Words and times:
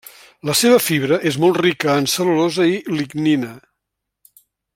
La 0.49 0.53
seva 0.61 0.77
fibra 0.85 1.19
és 1.31 1.37
molt 1.43 1.59
rica 1.65 1.99
en 2.01 2.09
cel·lulosa 2.15 2.67
i 2.73 2.97
lignina. 2.97 3.53